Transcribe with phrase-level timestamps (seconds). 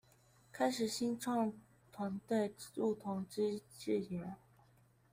[0.51, 1.53] 開啟新創
[1.91, 4.33] 團隊不同之視野